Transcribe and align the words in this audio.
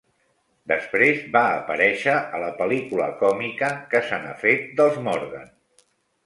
Després 0.69 1.19
va 1.35 1.43
aparèixer 1.57 2.15
a 2.37 2.39
la 2.45 2.49
pel·lícula 2.63 3.11
còmica 3.21 3.71
"Què 3.93 4.03
se 4.09 4.19
n'ha 4.25 4.33
fet, 4.47 4.65
dels 4.81 4.99
Morgan?". 5.11 5.47